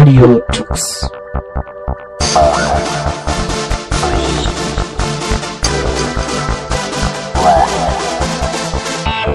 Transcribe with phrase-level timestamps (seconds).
[0.00, 1.10] Radio Tux.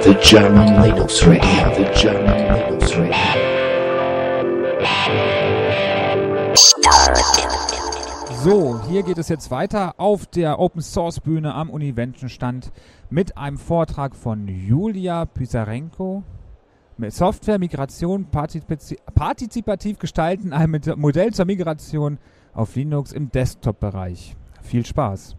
[0.01, 3.13] The German Linux Radio, the German Linux Radio.
[8.43, 12.71] So, hier geht es jetzt weiter auf der Open Source Bühne am Univention-Stand
[13.11, 16.23] mit einem Vortrag von Julia Pysarenko.
[17.09, 18.27] Software, Migration,
[19.15, 22.17] Partizipativ, gestalten, ein Modell zur Migration
[22.53, 24.35] auf Linux im Desktop-Bereich.
[24.61, 25.35] Viel Spaß!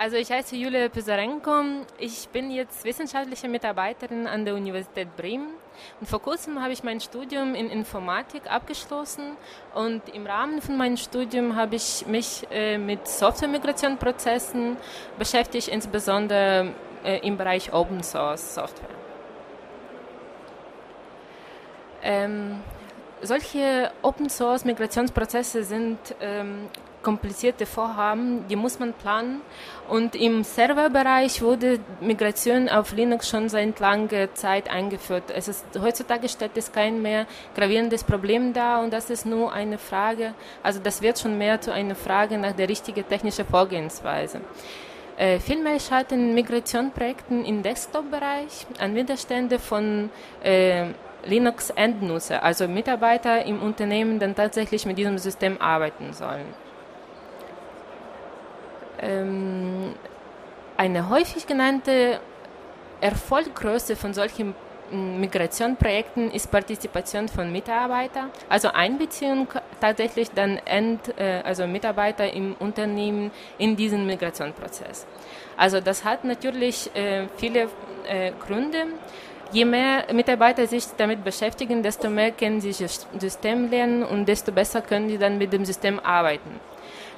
[0.00, 1.50] Also ich heiße Julia Pysarenko.
[1.98, 5.48] Ich bin jetzt wissenschaftliche Mitarbeiterin an der Universität Bremen.
[5.98, 9.36] Und vor kurzem habe ich mein Studium in Informatik abgeschlossen
[9.74, 14.76] und im Rahmen von meinem Studium habe ich mich äh, mit Software-Migration-Prozessen
[15.18, 19.07] beschäftigt, insbesondere äh, im Bereich Open Source Software.
[22.02, 22.60] Ähm,
[23.22, 26.68] solche Open Source Migrationsprozesse sind ähm,
[27.02, 29.40] komplizierte Vorhaben, die muss man planen.
[29.88, 35.24] Und im Serverbereich wurde Migration auf Linux schon seit langer Zeit eingeführt.
[35.34, 39.78] Es ist, heutzutage stellt es kein mehr gravierendes Problem dar und das ist nur eine
[39.78, 44.40] Frage, also das wird schon mehr zu einer Frage nach der richtigen technischen Vorgehensweise.
[45.16, 50.10] Äh, vielmehr schalten Migrationprojekten im Desktop-Bereich an Widerstände von
[50.44, 50.86] äh,
[51.28, 56.46] Linux-Endnutzer, also Mitarbeiter im Unternehmen, dann tatsächlich mit diesem System arbeiten sollen.
[59.00, 59.94] Ähm,
[60.76, 62.20] eine häufig genannte
[63.00, 64.54] Erfolgsgröße von solchen
[64.90, 69.48] mm, Migrationprojekten ist Partizipation von Mitarbeitern, also Einbeziehung
[69.80, 75.06] tatsächlich dann End, äh, also Mitarbeiter im Unternehmen in diesen Migrationsprozess.
[75.56, 77.68] Also das hat natürlich äh, viele
[78.08, 78.86] äh, Gründe.
[79.50, 84.52] Je mehr Mitarbeiter sich damit beschäftigen, desto mehr können sie das System lernen und desto
[84.52, 86.60] besser können sie dann mit dem System arbeiten.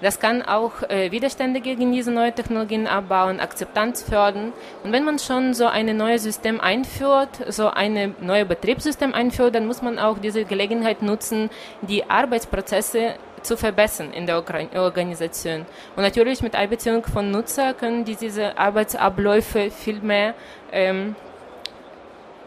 [0.00, 4.52] Das kann auch äh, Widerstände gegen diese neuen Technologien abbauen, Akzeptanz fördern.
[4.82, 9.66] Und wenn man schon so ein neues System einführt, so ein neues Betriebssystem einführt, dann
[9.66, 11.50] muss man auch diese Gelegenheit nutzen,
[11.82, 14.42] die Arbeitsprozesse zu verbessern in der
[14.76, 15.66] Organisation.
[15.96, 20.34] Und natürlich mit Einbeziehung von Nutzer können diese Arbeitsabläufe viel mehr
[20.72, 21.14] ähm,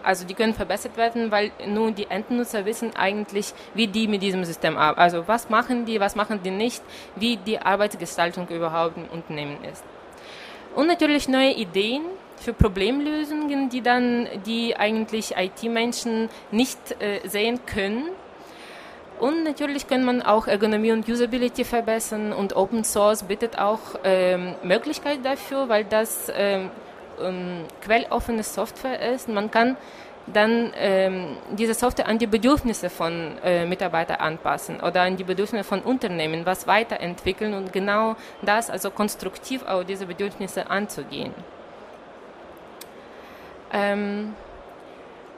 [0.04, 4.46] also die können verbessert werden, weil nur die Endnutzer wissen eigentlich, wie die mit diesem
[4.46, 5.02] System arbeiten.
[5.02, 6.84] Also was machen die, was machen die nicht,
[7.16, 9.84] wie die Arbeitsgestaltung überhaupt im Unternehmen ist.
[10.76, 12.04] Und natürlich neue Ideen
[12.38, 18.10] für Problemlösungen, die dann die eigentlich IT-Menschen nicht äh, sehen können.
[19.20, 24.56] Und natürlich kann man auch Ergonomie und Usability verbessern und Open Source bietet auch ähm,
[24.64, 26.72] Möglichkeiten dafür, weil das ähm,
[27.22, 29.30] ähm, quelloffene Software ist.
[29.30, 29.78] Man kann
[30.28, 35.64] dann ähm, diese Software an die Bedürfnisse von äh, Mitarbeitern anpassen oder an die Bedürfnisse
[35.66, 41.34] von Unternehmen, was weiterentwickeln und genau das, also konstruktiv auf diese Bedürfnisse anzugehen.
[43.74, 44.34] Ähm,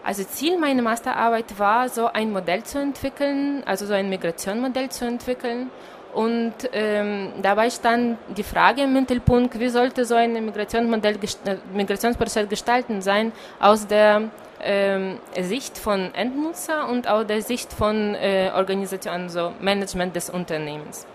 [0.04, 5.06] also Ziel meiner Masterarbeit war, so ein Modell zu entwickeln, also so ein Migrationsmodell zu
[5.06, 5.72] entwickeln
[6.16, 12.48] und ähm, dabei stand die Frage im Mittelpunkt, wie sollte so ein Migrationsmodell, äh, Migrationsprozess
[12.48, 14.30] gestalten sein aus der
[14.64, 21.06] ähm, Sicht von Endnutzer und aus der Sicht von äh, Organisation, also Management des Unternehmens.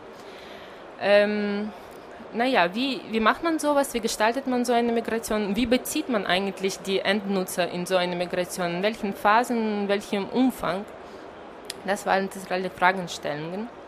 [1.01, 1.71] Ähm,
[2.35, 3.95] naja, wie, wie macht man sowas?
[3.95, 5.57] Wie gestaltet man so eine Migration?
[5.57, 8.77] Wie bezieht man eigentlich die Endnutzer in so eine Migration?
[8.77, 10.85] In welchen Phasen, in welchem Umfang?
[11.87, 13.80] Das waren zentrale Fragestellungen.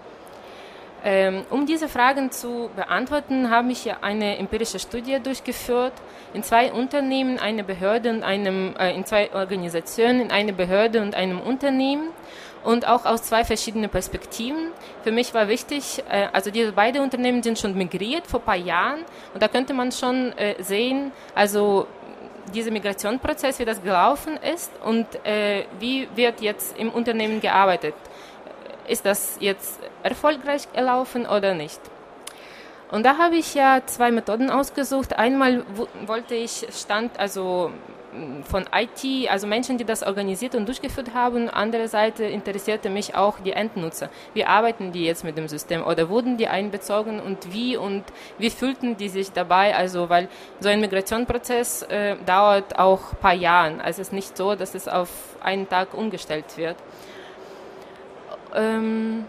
[1.05, 5.93] Ähm, um diese Fragen zu beantworten, habe ich eine empirische Studie durchgeführt.
[6.33, 11.17] In zwei Unternehmen, eine Behörde und einem, äh, in zwei Organisationen, in eine Behörde und
[11.17, 12.11] einem Unternehmen.
[12.63, 14.69] Und auch aus zwei verschiedenen Perspektiven.
[15.03, 18.57] Für mich war wichtig, äh, also diese beiden Unternehmen sind schon migriert vor ein paar
[18.57, 19.01] Jahren.
[19.35, 21.89] Und da könnte man schon äh, sehen, also
[22.55, 25.07] dieser Migrationsprozess, wie das gelaufen ist und
[25.79, 27.95] wie wird jetzt im Unternehmen gearbeitet
[28.89, 31.81] ist das jetzt erfolgreich gelaufen oder nicht.
[32.93, 35.19] Und da habe ich ja zwei Methoden ausgesucht.
[35.19, 35.65] Einmal
[36.05, 37.71] wollte ich Stand, also
[38.13, 41.49] mm, von IT, also Menschen, die das organisiert und durchgeführt haben.
[41.49, 44.11] Andere Seite interessierte mich auch die Endnutzer.
[44.35, 48.05] Wie arbeiten die jetzt mit dem System oder wurden die einbezogen und wie und
[48.37, 49.75] wie fühlten die sich dabei?
[49.75, 50.29] Also, weil
[50.61, 53.83] so ein Migrationsprozess äh, dauert auch ein paar Jahre.
[53.83, 55.09] Also es ist nicht so, dass es auf
[55.43, 56.77] einen Tag umgestellt wird.
[58.55, 59.25] Ähm,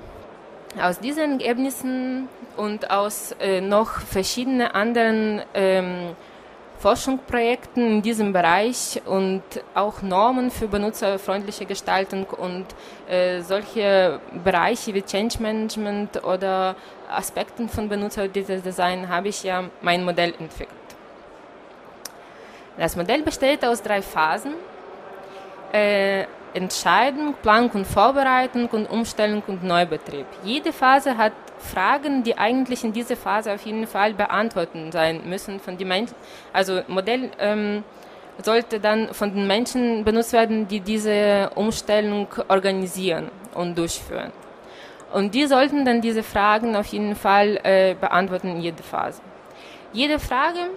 [0.82, 2.28] aus diesen Ergebnissen
[2.58, 6.16] und aus äh, noch verschiedenen anderen ähm,
[6.80, 9.44] Forschungsprojekten in diesem Bereich und
[9.74, 12.66] auch Normen für benutzerfreundliche Gestaltung und
[13.08, 16.76] äh, solche Bereiche wie Change Management oder
[17.10, 20.70] Aspekten von Benutzerdesign habe ich ja mein Modell entwickelt.
[22.78, 24.56] Das Modell besteht aus drei Phasen.
[25.72, 30.26] Äh, Entscheidung, Planung und Vorbereitung und Umstellung und Neubetrieb.
[30.44, 35.60] Jede Phase hat Fragen, die eigentlich in dieser Phase auf jeden Fall beantworten sein müssen
[35.60, 36.16] von den Menschen.
[36.52, 37.84] Also Modell ähm,
[38.42, 44.32] sollte dann von den Menschen benutzt werden, die diese Umstellung organisieren und durchführen.
[45.14, 49.22] Und die sollten dann diese Fragen auf jeden Fall äh, beantworten in jeder Phase.
[49.92, 50.72] Jede Frage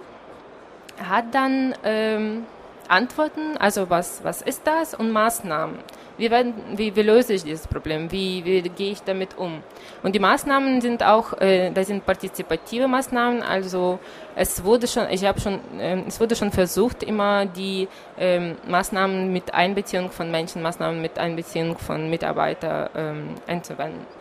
[1.09, 2.45] hat dann ähm,
[2.89, 5.79] Antworten, also was, was ist das und Maßnahmen.
[6.17, 8.11] Wie, werden, wie, wie löse ich dieses Problem?
[8.11, 9.61] Wie, wie gehe ich damit um?
[10.01, 13.99] Und die Maßnahmen sind auch, äh, das sind partizipative Maßnahmen, also
[14.35, 17.87] es wurde schon, ich habe schon, äh, es wurde schon versucht, immer die
[18.17, 24.17] äh, Maßnahmen mit Einbeziehung von Menschen, Maßnahmen mit Einbeziehung von Mitarbeitern ähm, einzuwenden.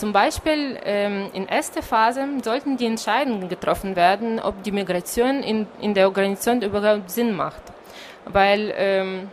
[0.00, 5.66] Zum Beispiel ähm, in erster Phase sollten die Entscheidungen getroffen werden, ob die Migration in,
[5.82, 7.60] in der Organisation überhaupt Sinn macht.
[8.26, 9.30] Weil ähm,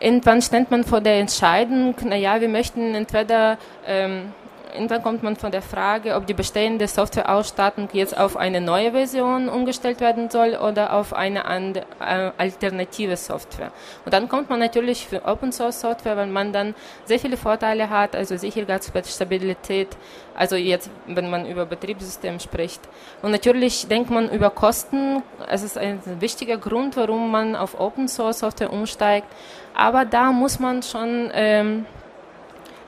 [0.00, 4.32] irgendwann stand man vor der Entscheidung, naja, wir möchten entweder ähm,
[4.72, 9.48] irgendwann kommt man von der Frage, ob die bestehende Softwareausstattung jetzt auf eine neue Version
[9.48, 13.72] umgestellt werden soll oder auf eine äh, alternative Software.
[14.04, 16.74] Und dann kommt man natürlich für Open Source Software, weil man dann
[17.04, 19.88] sehr viele Vorteile hat, also Sicherheitsstabilität,
[20.34, 22.80] also jetzt, wenn man über Betriebssystem spricht.
[23.22, 25.22] Und natürlich denkt man über Kosten.
[25.48, 29.26] Es ist ein wichtiger Grund, warum man auf Open Source Software umsteigt.
[29.74, 31.86] Aber da muss man schon ähm,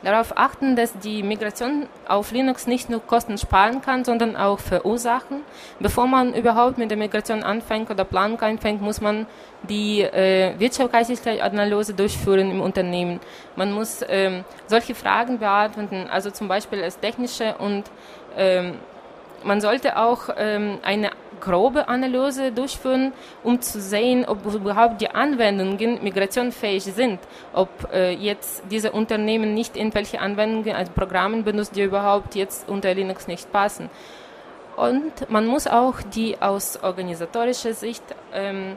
[0.02, 5.42] darauf achten, dass die Migration auf Linux nicht nur Kosten sparen kann, sondern auch verursachen.
[5.80, 9.26] Bevor man überhaupt mit der Migration anfängt oder Planung anfängt, muss man
[9.68, 13.20] die äh, Wirtschaftlichkeitsanalyse durchführen im Unternehmen.
[13.56, 17.84] Man muss ähm, solche Fragen beantworten, also zum Beispiel als technische und
[18.36, 18.74] ähm,
[19.44, 21.10] man sollte auch ähm, eine
[21.40, 23.12] grobe Analyse durchführen,
[23.42, 27.18] um zu sehen, ob überhaupt die Anwendungen migrationfähig sind,
[27.52, 32.94] ob äh, jetzt diese Unternehmen nicht irgendwelche Anwendungen, also Programme benutzen, die überhaupt jetzt unter
[32.94, 33.90] Linux nicht passen.
[34.76, 38.02] Und man muss auch die aus organisatorischer Sicht
[38.32, 38.76] ähm,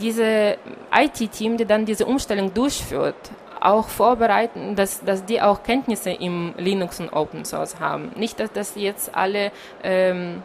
[0.00, 0.56] diese
[0.94, 3.30] IT-Team, die dann diese Umstellung durchführt,
[3.64, 8.10] auch vorbereiten, dass, dass die auch Kenntnisse im Linux und Open Source haben.
[8.16, 10.42] Nicht, dass das jetzt alle ähm,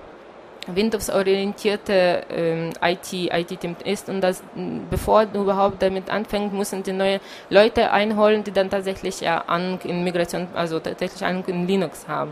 [0.67, 4.43] Windows-orientierte ähm, IT-Team IT ist und dass
[4.89, 7.19] bevor du überhaupt damit anfängst, müssen die neue
[7.49, 12.31] Leute einholen, die dann tatsächlich ja Ahnung in Migration, also tatsächlich Ahnung in Linux haben.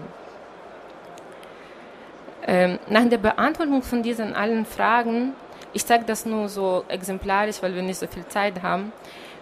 [2.48, 5.34] Ähm, nach der Beantwortung von diesen allen Fragen,
[5.74, 8.92] ich zeige das nur so exemplarisch, weil wir nicht so viel Zeit haben,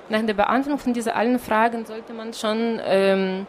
[0.09, 3.47] nach der Beantwortung von diesen allen Fragen sollte man schon ähm,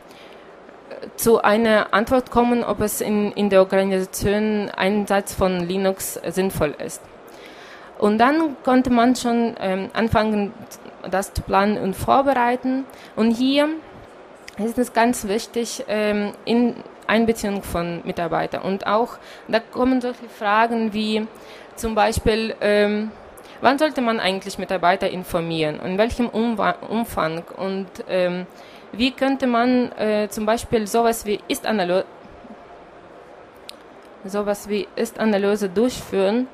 [1.16, 7.02] zu einer Antwort kommen, ob es in, in der Organisation Einsatz von Linux sinnvoll ist.
[7.98, 10.52] Und dann konnte man schon ähm, anfangen,
[11.10, 12.84] das zu planen und vorbereiten.
[13.16, 13.68] Und hier
[14.58, 16.76] ist es ganz wichtig, ähm, in
[17.06, 18.62] Einbeziehung von Mitarbeitern.
[18.62, 19.18] Und auch,
[19.48, 21.26] da kommen solche Fragen wie
[21.76, 23.10] zum Beispiel, ähm,
[23.64, 25.80] wann sollte man eigentlich Mitarbeiter informieren?
[25.80, 27.44] In welchem Umfang?
[27.56, 28.46] Und ähm,
[28.92, 32.04] wie könnte man äh, zum Beispiel sowas wie Ist-Analyse
[34.26, 36.48] sowas wie Ist-Analyse durchführen,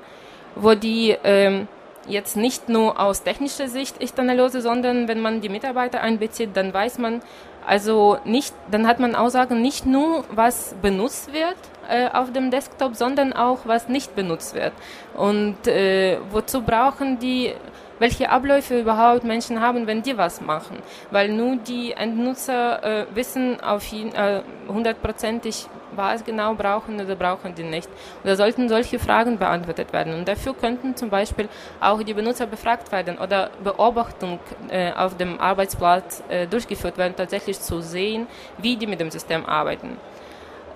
[0.57, 1.69] wo die ähm,
[2.09, 6.99] jetzt nicht nur aus technischer Sicht Ist-Analyse, sondern wenn man die Mitarbeiter einbezieht, dann weiß
[6.99, 7.23] man,
[7.67, 11.59] also nicht, dann hat man Aussagen nicht nur, was benutzt wird
[11.91, 14.73] äh, auf dem Desktop, sondern auch, was nicht benutzt wird.
[15.15, 17.55] Und äh, wozu brauchen die
[18.01, 20.79] welche Abläufe überhaupt Menschen haben, wenn die was machen.
[21.11, 27.63] Weil nur die Endnutzer äh, wissen auf äh, hundertprozentig, was genau brauchen oder brauchen die
[27.63, 27.89] nicht.
[28.25, 30.15] Oder sollten solche Fragen beantwortet werden.
[30.15, 31.49] Und dafür könnten zum Beispiel
[31.81, 34.39] auch die Benutzer befragt werden oder Beobachtung
[34.71, 38.27] äh, auf dem Arbeitsplatz äh, durchgeführt werden, tatsächlich zu sehen,
[38.59, 39.99] wie die mit dem System arbeiten.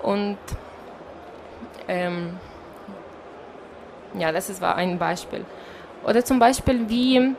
[0.03, 0.37] Und
[1.89, 2.39] ähm,
[4.19, 5.45] ja, das ist, war ein Beispiel.
[6.05, 7.35] Oder zum Beispiel, wie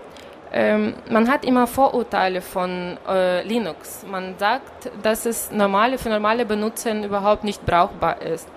[0.57, 4.05] ähm, man hat immer Vorurteile von äh, Linux.
[4.09, 8.47] Man sagt, dass es normale, für normale Benutzer überhaupt nicht brauchbar ist.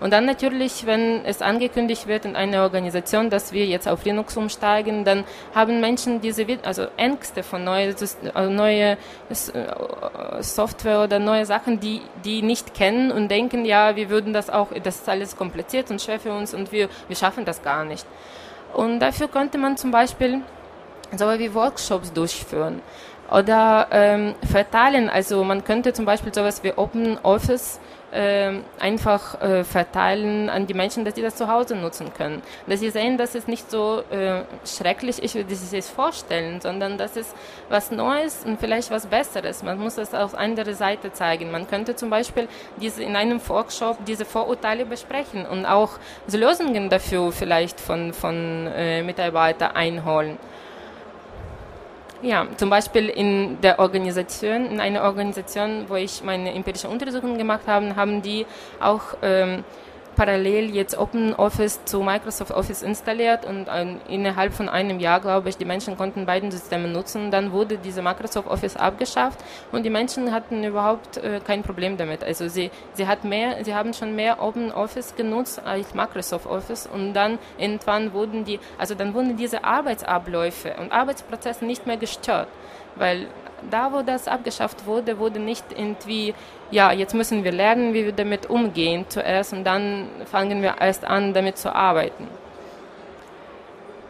[0.00, 4.36] Und dann natürlich, wenn es angekündigt wird in einer Organisation, dass wir jetzt auf Linux
[4.36, 5.22] umsteigen, dann
[5.54, 7.94] haben Menschen diese also Ängste von neue,
[8.34, 8.96] also neue
[9.28, 14.50] äh, Software oder neue Sachen, die die nicht kennen und denken, ja, wir würden das
[14.50, 17.84] auch, das ist alles kompliziert und schwer für uns und wir, wir schaffen das gar
[17.84, 18.04] nicht.
[18.72, 20.42] Und dafür könnte man zum Beispiel
[21.18, 22.80] so wie Workshops durchführen
[23.30, 25.08] oder ähm, verteilen.
[25.08, 27.80] Also man könnte zum Beispiel sowas wie Open Office
[28.12, 32.42] äh, einfach äh, verteilen an die Menschen, dass sie das zu Hause nutzen können.
[32.66, 36.96] Dass sie sehen, dass es nicht so äh, schrecklich ist, wie sie sich vorstellen, sondern
[36.96, 37.34] dass es
[37.68, 39.64] was Neues und vielleicht was Besseres.
[39.64, 41.50] Man muss das auf andere Seite zeigen.
[41.50, 42.46] Man könnte zum Beispiel
[42.80, 45.98] diese, in einem Workshop diese Vorurteile besprechen und auch
[46.30, 50.38] Lösungen dafür vielleicht von, von äh, Mitarbeitern einholen.
[52.24, 57.66] Ja, zum Beispiel in der Organisation, in einer Organisation, wo ich meine empirische Untersuchungen gemacht
[57.66, 58.46] habe, haben die
[58.80, 59.62] auch ähm,
[60.14, 65.48] parallel jetzt Open Office zu Microsoft Office installiert und ein, innerhalb von einem Jahr, glaube
[65.48, 67.30] ich, die Menschen konnten beiden Systeme nutzen.
[67.30, 69.38] Dann wurde diese Microsoft Office abgeschafft
[69.72, 72.24] und die Menschen hatten überhaupt äh, kein Problem damit.
[72.24, 76.86] Also sie, sie, hat mehr, sie haben schon mehr Open Office genutzt als Microsoft Office
[76.86, 82.48] und dann irgendwann wurden die, also dann wurden diese Arbeitsabläufe und Arbeitsprozesse nicht mehr gestört,
[82.96, 83.26] weil
[83.70, 86.34] da, wo das abgeschafft wurde, wurde nicht irgendwie,
[86.70, 91.04] ja, jetzt müssen wir lernen, wie wir damit umgehen zuerst und dann fangen wir erst
[91.04, 92.28] an, damit zu arbeiten.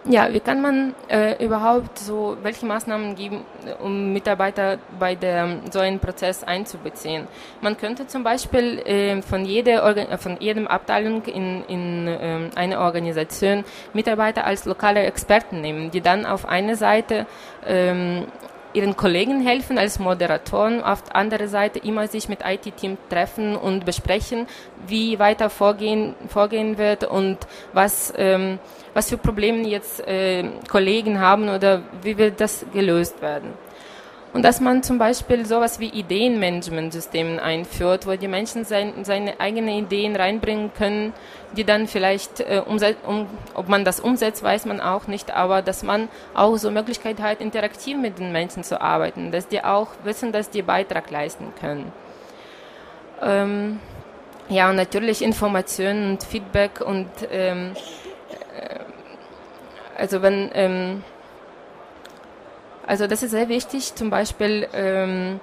[0.06, 3.40] Ja, wie kann man äh, überhaupt so, welche Maßnahmen geben,
[3.80, 7.26] um Mitarbeiter bei der, so einen Prozess einzubeziehen?
[7.62, 12.80] Man könnte zum Beispiel äh, von, jeder Organ von jedem Abteilung in, in äh, einer
[12.80, 17.26] Organisation Mitarbeiter als lokale Experten nehmen, die dann auf eine Seite
[17.66, 18.26] ähm,
[18.74, 23.84] ihren Kollegen helfen als Moderatoren, auf der anderen Seite immer sich mit IT-Team treffen und
[23.84, 24.46] besprechen,
[24.86, 27.38] wie weiter vorgehen, vorgehen wird und
[27.72, 28.58] was, ähm,
[28.92, 33.63] was für Probleme jetzt äh, Kollegen haben oder wie wird das gelöst werden.
[34.34, 39.84] Und dass man zum Beispiel sowas wie Ideenmanagementsysteme einführt, wo die Menschen sein, seine eigenen
[39.84, 41.12] Ideen reinbringen können,
[41.56, 45.84] die dann vielleicht, äh, um, ob man das umsetzt, weiß man auch nicht, aber dass
[45.84, 50.32] man auch so Möglichkeit hat, interaktiv mit den Menschen zu arbeiten, dass die auch wissen,
[50.32, 51.92] dass die Beitrag leisten können.
[53.22, 53.78] Ähm,
[54.48, 57.74] ja, und natürlich Informationen und Feedback und ähm,
[58.58, 58.80] äh,
[59.96, 61.04] also wenn ähm,
[62.86, 65.40] also das ist sehr wichtig, zum Beispiel ähm,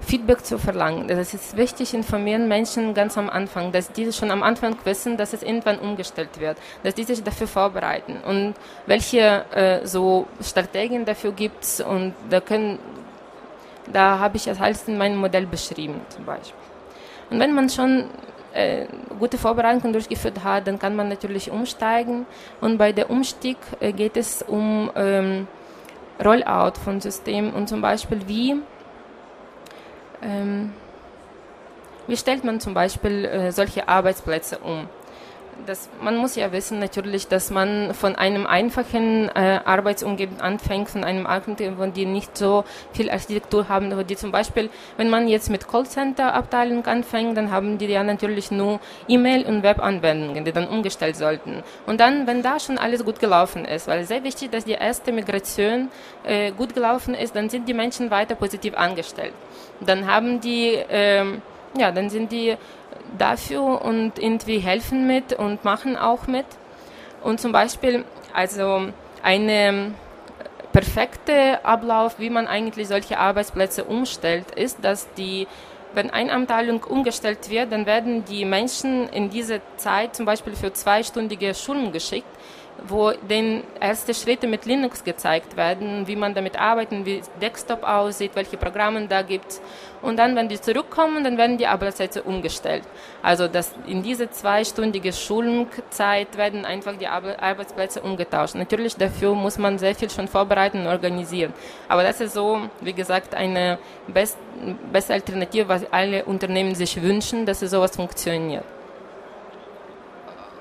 [0.00, 1.08] Feedback zu verlangen.
[1.08, 5.32] Das ist wichtig, informieren Menschen ganz am Anfang, dass diese schon am Anfang wissen, dass
[5.32, 8.54] es irgendwann umgestellt wird, dass die sich dafür vorbereiten und
[8.86, 12.78] welche äh, so Strategien dafür gibt es und da können,
[13.92, 16.54] da habe ich es alles in meinem Modell beschrieben zum Beispiel.
[17.30, 18.04] Und wenn man schon
[18.54, 18.86] äh,
[19.18, 22.24] gute Vorbereitungen durchgeführt hat, dann kann man natürlich umsteigen
[22.60, 25.46] und bei der Umstieg äh, geht es um ähm,
[26.22, 28.56] Rollout von Systemen und zum Beispiel wie,
[30.22, 30.72] ähm,
[32.06, 34.88] wie stellt man zum Beispiel äh, solche Arbeitsplätze um
[35.66, 41.04] das, man muss ja wissen natürlich, dass man von einem einfachen äh, Arbeitsumgebung anfängt, von
[41.04, 45.50] einem Architektur, die nicht so viel Architektur haben, aber die zum Beispiel, wenn man jetzt
[45.50, 51.16] mit Callcenter-Abteilung anfängt, dann haben die ja natürlich nur E-Mail- und Webanwendungen, die dann umgestellt
[51.16, 51.62] sollten.
[51.86, 55.12] Und dann, wenn da schon alles gut gelaufen ist, weil sehr wichtig, dass die erste
[55.12, 55.90] Migration
[56.24, 59.32] äh, gut gelaufen ist, dann sind die Menschen weiter positiv angestellt.
[59.80, 61.24] Dann haben die, äh,
[61.76, 62.56] ja, dann sind die
[63.16, 66.46] dafür und irgendwie helfen mit und machen auch mit.
[67.22, 68.88] Und zum Beispiel, also
[69.22, 69.92] eine
[70.72, 75.46] perfekte Ablauf, wie man eigentlich solche Arbeitsplätze umstellt, ist, dass die
[75.94, 80.72] wenn eine Abteilung umgestellt wird, dann werden die Menschen in dieser Zeit zum Beispiel für
[80.72, 82.28] zweistündige Schulen geschickt,
[82.86, 88.32] wo den erste Schritte mit Linux gezeigt werden, wie man damit arbeitet, wie Desktop aussieht,
[88.34, 89.60] welche Programme da gibt.
[90.00, 92.84] Und dann, wenn die zurückkommen, dann werden die Arbeitsplätze umgestellt.
[93.22, 98.54] Also das, in diese zweistündige Schulungszeit werden einfach die Arbeitsplätze umgetauscht.
[98.54, 101.52] Natürlich dafür muss man sehr viel schon vorbereiten und organisieren.
[101.88, 104.38] Aber das ist so, wie gesagt, eine best,
[104.92, 108.64] beste Alternative, was alle Unternehmen sich wünschen, dass sowas funktioniert.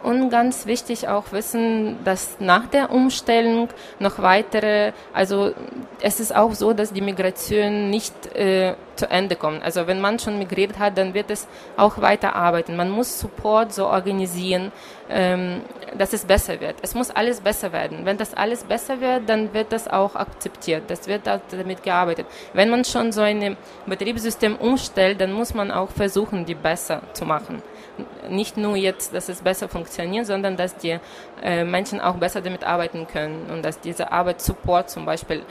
[0.08, 3.68] Und ganz wichtig auch wissen, dass nach der Umstellung
[4.00, 5.52] noch weitere, also
[6.00, 9.64] es ist auch so, dass die Migration nicht äh, zu Ende kommt.
[9.64, 11.46] Also wenn man schon migriert hat, dann wird es
[11.76, 12.78] auch weiter arbeiten.
[12.78, 14.72] Man muss Support so organisieren,
[15.10, 15.64] ähm,
[15.98, 16.76] dass es besser wird.
[16.82, 18.06] Es muss alles besser werden.
[18.06, 20.84] Wenn das alles besser wird, dann wird das auch akzeptiert.
[20.88, 22.28] Das wird damit gearbeitet.
[22.54, 27.26] Wenn man schon so ein Betriebssystem umstellt, dann muss man auch versuchen, die besser zu
[27.26, 27.62] machen
[28.30, 31.00] nicht nur jetzt, dass es besser funktioniert, sondern dass die
[31.42, 35.44] äh, Menschen auch besser damit arbeiten können und dass dieser Arbeitssupport zum Beispiel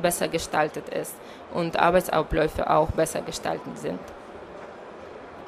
[0.00, 1.14] besser gestaltet ist
[1.52, 4.00] und Arbeitsabläufe auch besser gestaltet sind.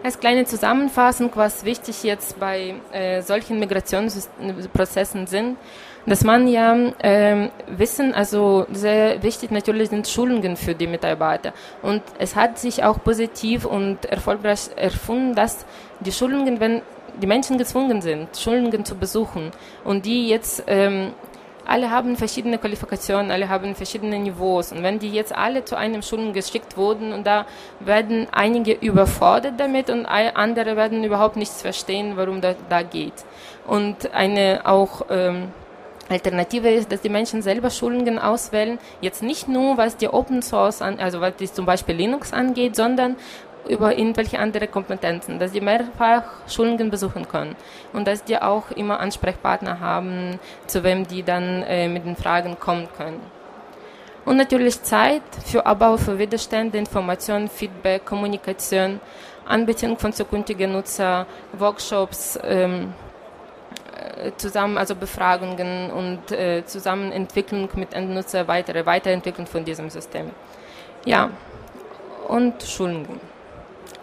[0.00, 5.56] Als kleine Zusammenfassung, was wichtig jetzt bei äh, solchen Migrationsprozessen sind,
[6.06, 11.52] dass man ja äh, wissen, also sehr wichtig natürlich sind Schulungen für die Mitarbeiter.
[11.82, 15.66] Und es hat sich auch positiv und erfolgreich erfunden, dass
[15.98, 16.80] die Schulungen, wenn
[17.20, 19.50] die Menschen gezwungen sind, Schulungen zu besuchen
[19.84, 21.12] und die jetzt ähm,
[21.68, 24.72] alle haben verschiedene Qualifikationen, alle haben verschiedene Niveaus.
[24.72, 27.44] Und wenn die jetzt alle zu einem Schulung geschickt wurden und da
[27.80, 33.12] werden einige überfordert damit und andere werden überhaupt nichts verstehen, warum das da geht.
[33.66, 35.48] Und eine auch ähm,
[36.08, 40.80] Alternative ist, dass die Menschen selber Schulungen auswählen, jetzt nicht nur was die Open Source,
[40.80, 43.16] an, also was die zum Beispiel Linux angeht, sondern
[43.68, 47.56] über irgendwelche andere Kompetenzen, dass sie mehrfach Schulungen besuchen können
[47.92, 52.58] und dass die auch immer Ansprechpartner haben, zu wem die dann äh, mit den Fragen
[52.58, 53.20] kommen können.
[54.24, 59.00] Und natürlich Zeit für Abbau für Widerstände, Information, Feedback, Kommunikation,
[59.46, 62.92] Anbeziehung von zukünftigen Nutzer, Workshops, ähm,
[63.96, 70.30] äh, zusammen, also Befragungen und äh, Zusammenentwicklung mit Endnutzer, weitere Weiterentwicklung von diesem System.
[71.06, 71.30] Ja,
[72.28, 73.20] und Schulungen.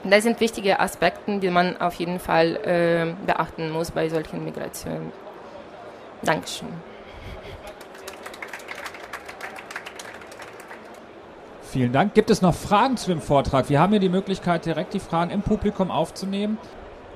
[0.07, 5.11] Das sind wichtige Aspekte, die man auf jeden Fall äh, beachten muss bei solchen Migrationen.
[6.21, 6.69] Dankeschön.
[11.63, 12.13] Vielen Dank.
[12.13, 13.67] Gibt es noch Fragen zu dem Vortrag?
[13.69, 16.57] Wir haben hier die Möglichkeit, direkt die Fragen im Publikum aufzunehmen.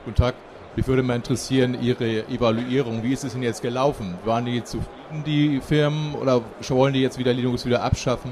[0.04, 0.36] Guten Tag.
[0.76, 3.04] Mich würde mal interessieren, Ihre Evaluierung.
[3.04, 4.18] Wie ist es denn jetzt gelaufen?
[4.26, 8.32] Waren die zufrieden, die Firmen, oder wollen die jetzt wieder Linux wieder abschaffen?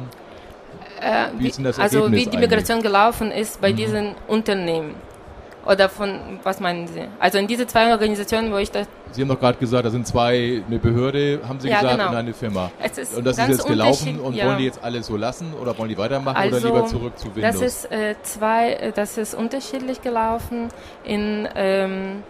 [1.02, 2.92] Äh, wie, also wie die Migration eigentlich?
[2.92, 3.76] gelaufen ist bei mhm.
[3.76, 4.96] diesen Unternehmen.
[5.68, 7.04] Oder von, was meinen Sie?
[7.20, 8.88] Also in diese zwei Organisationen, wo ich das...
[9.12, 12.10] Sie haben doch gerade gesagt, da sind zwei, eine Behörde, haben Sie ja, gesagt, genau.
[12.10, 12.72] und eine Firma.
[13.16, 14.46] und das ist jetzt gelaufen und ja.
[14.46, 17.36] wollen die jetzt alle so lassen oder wollen die weitermachen also, oder lieber zurück zu
[17.36, 17.54] Windows?
[17.54, 20.70] Das ist äh, zwei, äh, das ist unterschiedlich gelaufen.
[21.04, 22.24] In ähm,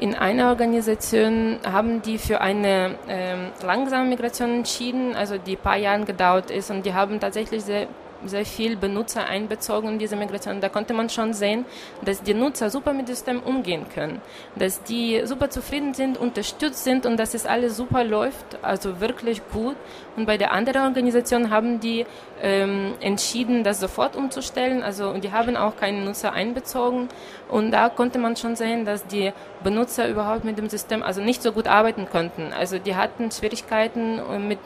[0.00, 5.76] in einer Organisation haben die für eine ähm, langsame Migration entschieden, also die ein paar
[5.76, 7.88] Jahre gedauert ist und die haben tatsächlich sehr
[8.24, 10.60] sehr viel Benutzer einbezogen in diese Migration.
[10.60, 11.64] Da konnte man schon sehen,
[12.04, 14.20] dass die Nutzer super mit dem System umgehen können,
[14.56, 19.42] dass die super zufrieden sind, unterstützt sind und dass es alles super läuft, also wirklich
[19.52, 19.76] gut.
[20.16, 22.06] Und bei der anderen Organisation haben die
[22.42, 24.82] ähm, entschieden, das sofort umzustellen.
[24.82, 27.08] Also die haben auch keine Nutzer einbezogen.
[27.48, 31.42] Und da konnte man schon sehen, dass die Benutzer überhaupt mit dem System also nicht
[31.42, 32.52] so gut arbeiten konnten.
[32.52, 34.58] Also die hatten Schwierigkeiten mit,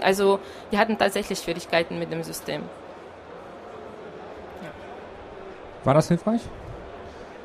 [0.00, 0.38] also
[0.72, 2.62] die hatten tatsächlich Schwierigkeiten mit dem System.
[5.84, 6.42] War das hilfreich?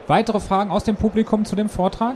[0.08, 2.16] Weitere Fragen aus dem Publikum zu dem Vortrag?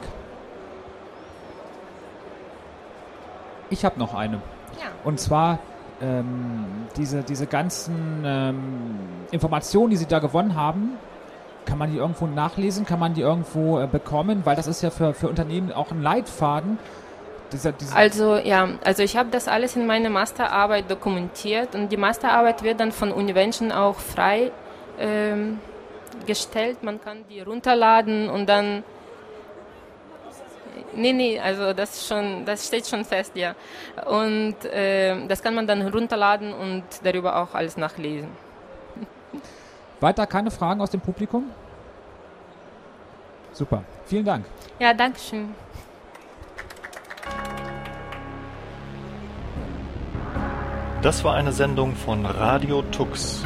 [3.70, 4.36] Ich habe noch eine.
[4.80, 4.88] Ja.
[5.04, 5.60] Und zwar
[6.02, 6.66] ähm,
[6.98, 9.00] diese, diese ganzen ähm,
[9.32, 10.98] Informationen, die Sie da gewonnen haben,
[11.66, 12.86] kann man die irgendwo nachlesen?
[12.86, 14.42] Kann man die irgendwo äh, bekommen?
[14.44, 16.80] Weil das ist ja für, für Unternehmen auch ein Leitfaden.
[17.52, 21.98] Dieser, dieser also ja, also ich habe das alles in meiner Masterarbeit dokumentiert und die
[21.98, 24.52] Masterarbeit wird dann von Univention auch frei
[25.00, 25.60] ähm,
[26.26, 26.84] gestellt.
[26.84, 28.84] Man kann die runterladen und dann.
[30.96, 33.56] Nee, nee, also das schon, das steht schon fest, ja.
[34.06, 38.30] Und äh, das kann man dann runterladen und darüber auch alles nachlesen.
[40.00, 41.52] Weiter keine Fragen aus dem Publikum?
[43.52, 44.46] Super, vielen Dank.
[44.80, 45.54] Ja, danke schön.
[51.02, 53.46] Das war eine Sendung von Radio Tux